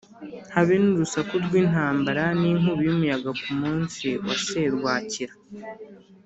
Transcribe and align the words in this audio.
habe 0.53 0.73
n’urusaku 0.83 1.33
rw’intambara 1.45 2.23
n’inkubi 2.41 2.83
y’umuyaga 2.87 3.29
ku 3.41 3.49
munsi 3.61 4.05
wa 4.25 4.35
serwakira 4.47 5.33